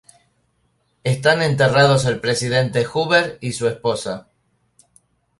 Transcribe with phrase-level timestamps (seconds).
[1.03, 4.29] Están enterrados el Presidente Hoover y su esposa.